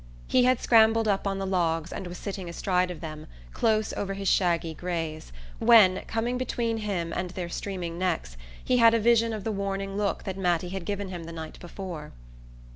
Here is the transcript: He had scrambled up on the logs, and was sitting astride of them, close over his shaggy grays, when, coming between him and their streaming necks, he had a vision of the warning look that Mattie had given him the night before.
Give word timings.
He 0.25 0.45
had 0.45 0.59
scrambled 0.59 1.07
up 1.07 1.27
on 1.27 1.37
the 1.37 1.45
logs, 1.45 1.93
and 1.93 2.07
was 2.07 2.17
sitting 2.17 2.49
astride 2.49 2.89
of 2.89 3.01
them, 3.01 3.27
close 3.53 3.93
over 3.93 4.15
his 4.15 4.27
shaggy 4.27 4.73
grays, 4.73 5.31
when, 5.59 5.99
coming 6.07 6.39
between 6.39 6.77
him 6.77 7.13
and 7.15 7.29
their 7.29 7.49
streaming 7.49 7.99
necks, 7.99 8.35
he 8.65 8.77
had 8.77 8.95
a 8.95 8.99
vision 8.99 9.31
of 9.31 9.43
the 9.43 9.51
warning 9.51 9.97
look 9.97 10.23
that 10.23 10.37
Mattie 10.39 10.69
had 10.69 10.85
given 10.85 11.09
him 11.09 11.25
the 11.25 11.31
night 11.31 11.59
before. 11.59 12.13